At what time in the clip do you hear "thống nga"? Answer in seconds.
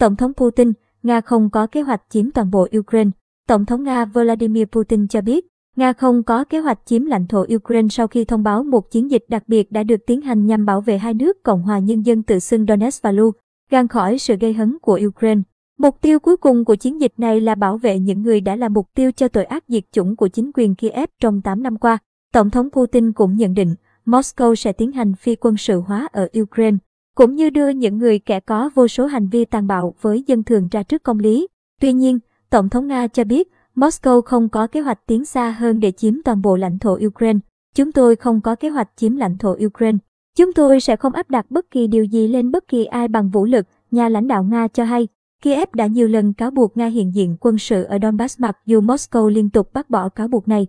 3.64-4.04, 32.68-33.06